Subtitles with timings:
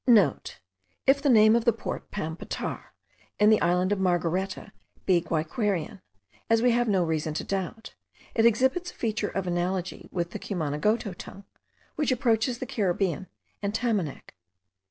[0.03, 2.85] *(* If the name of the port Pam patar,
[3.37, 4.71] in the island of Margareta,
[5.05, 6.01] be Guaiquerean,
[6.49, 7.93] as we have no reason to doubt,
[8.33, 11.43] it exhibits a feature of analogy with the Cumanagoto tongue,
[11.97, 13.27] which approaches the Caribbean
[13.61, 14.33] and Tamanac.